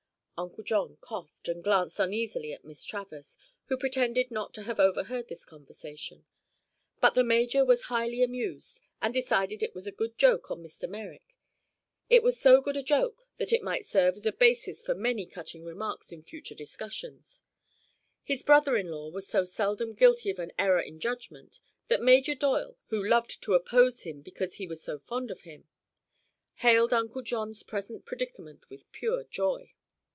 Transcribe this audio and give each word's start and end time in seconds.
Uncle 0.43 0.63
John 0.63 0.97
coughed 1.01 1.47
and 1.49 1.63
glanced 1.63 1.99
uneasily 1.99 2.51
at 2.51 2.65
Miss 2.65 2.83
Travers, 2.83 3.37
who 3.65 3.77
pretended 3.77 4.31
not 4.31 4.55
to 4.55 4.63
have 4.63 4.79
overheard 4.79 5.27
this 5.27 5.45
conversation. 5.45 6.25
But 6.99 7.13
the 7.13 7.23
major 7.23 7.63
was 7.63 7.83
highly 7.93 8.23
amused 8.23 8.81
and 9.03 9.13
decided 9.13 9.61
it 9.61 9.75
was 9.75 9.85
a 9.85 9.91
good 9.91 10.17
joke 10.17 10.49
on 10.49 10.63
Mr. 10.63 10.89
Merrick. 10.89 11.37
It 12.09 12.23
was 12.23 12.39
so 12.41 12.59
good 12.59 12.75
a 12.75 12.81
joke 12.81 13.27
that 13.37 13.53
it 13.53 13.61
might 13.61 13.85
serve 13.85 14.15
as 14.15 14.25
a 14.25 14.31
basis 14.31 14.81
for 14.81 14.95
many 14.95 15.27
cutting 15.27 15.63
remarks 15.63 16.11
in 16.11 16.23
future 16.23 16.55
discussions. 16.55 17.43
His 18.23 18.41
brother 18.41 18.75
in 18.75 18.87
law 18.87 19.11
was 19.11 19.27
so 19.27 19.45
seldom 19.45 19.93
guilty 19.93 20.31
of 20.31 20.39
an 20.39 20.53
error 20.57 20.81
in 20.81 20.99
judgment 20.99 21.59
that 21.87 22.01
Major 22.01 22.33
Doyle, 22.33 22.79
who 22.87 23.07
loved 23.07 23.43
to 23.43 23.53
oppose 23.53 24.01
him 24.07 24.21
because 24.23 24.55
he 24.55 24.65
was 24.65 24.81
so 24.81 24.97
fond 24.97 25.29
of 25.29 25.41
him, 25.41 25.67
hailed 26.55 26.93
Uncle 26.93 27.21
John's 27.21 27.61
present 27.61 28.05
predicament 28.07 28.67
with 28.71 28.91
pure 28.91 29.23
joy. 29.25 29.75